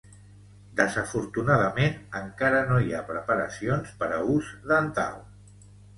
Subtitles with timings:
[0.79, 5.21] Desafortunadament, encara no hi ha preparacions per a ús dental.